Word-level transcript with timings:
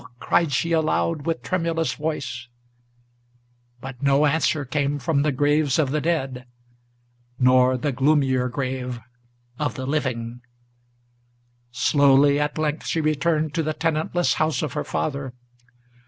cried 0.19 0.51
she 0.51 0.71
aloud 0.71 1.27
with 1.27 1.43
tremulous 1.43 1.93
voice; 1.93 2.47
but 3.81 4.01
no 4.01 4.25
answer 4.25 4.65
Came 4.65 4.97
from 4.97 5.21
the 5.21 5.31
graves 5.31 5.77
of 5.77 5.91
the 5.91 6.01
dead, 6.01 6.47
nor 7.37 7.77
the 7.77 7.91
gloomier 7.91 8.49
grave 8.49 8.99
of 9.59 9.75
the 9.75 9.85
living. 9.85 10.41
Slowly 11.69 12.39
at 12.39 12.57
length 12.57 12.87
she 12.87 12.99
returned 12.99 13.53
to 13.53 13.61
the 13.61 13.75
tenantless 13.75 14.33
house 14.41 14.63
of 14.63 14.73
her 14.73 14.83
father. 14.83 15.33